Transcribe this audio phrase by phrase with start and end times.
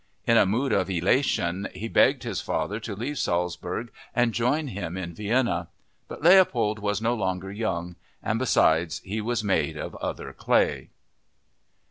[0.25, 4.97] In a mood of elation he begged his father to leave Salzburg and join him
[4.97, 5.67] in Vienna.
[6.07, 10.89] But Leopold was no longer young and, besides, he was made of other clay.